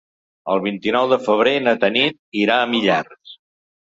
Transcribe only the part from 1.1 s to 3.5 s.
de febrer na Tanit irà a Millars.